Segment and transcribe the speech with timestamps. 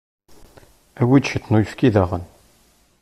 [1.01, 2.23] Awi-d ciṭ n uyefki daɣen.